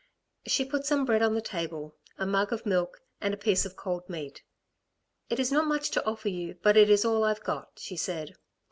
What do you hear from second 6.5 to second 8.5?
but it is all I've got," she said.